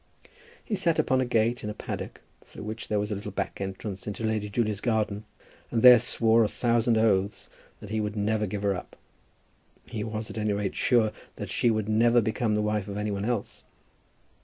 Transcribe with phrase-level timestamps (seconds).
[0.65, 4.07] He sat upon a gate in a paddock through which there was a back entrance
[4.07, 5.25] into Lady Julia's garden,
[5.69, 7.47] and there swore a thousand oaths
[7.79, 8.95] that he would never give her up.
[9.91, 13.11] He was, at any rate, sure that she would never become the wife of any
[13.11, 13.61] one else.